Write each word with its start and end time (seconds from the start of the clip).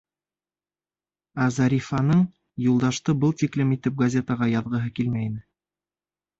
Ә 1.45 1.49
Зарифаның 1.57 2.25
Юлдашты 2.69 3.17
был 3.27 3.37
тиклем 3.45 3.77
итеп 3.79 4.03
газетаға 4.03 4.51
яҙғыһы 4.57 4.93
килмәй 5.01 5.33
ине. 5.33 5.49